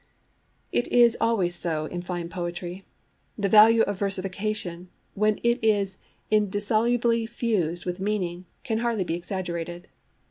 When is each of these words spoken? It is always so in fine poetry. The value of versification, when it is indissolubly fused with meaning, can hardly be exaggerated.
It 0.71 0.87
is 0.87 1.15
always 1.21 1.53
so 1.53 1.85
in 1.85 2.01
fine 2.01 2.27
poetry. 2.27 2.83
The 3.37 3.47
value 3.49 3.83
of 3.83 3.99
versification, 3.99 4.89
when 5.13 5.37
it 5.43 5.63
is 5.63 5.99
indissolubly 6.31 7.27
fused 7.27 7.85
with 7.85 7.99
meaning, 7.99 8.45
can 8.63 8.79
hardly 8.79 9.03
be 9.03 9.13
exaggerated. 9.13 9.89